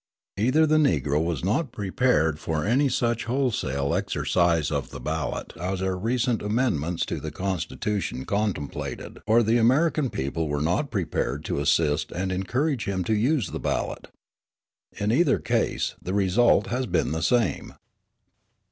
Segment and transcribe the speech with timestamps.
[0.35, 5.79] Either the Negro was not prepared for any such wholesale exercise of the ballot as
[5.79, 11.59] our recent amendments to the Constitution contemplated or the American people were not prepared to
[11.59, 14.07] assist and encourage him to use the ballot.
[14.97, 17.75] In either case the result has been the same.